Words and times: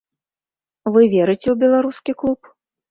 Вы 0.95 1.01
верыце 1.13 1.45
ў 1.51 1.55
беларускі 1.67 2.11
клуб? 2.25 2.55